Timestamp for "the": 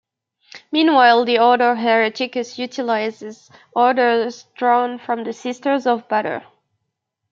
1.25-1.37, 5.25-5.31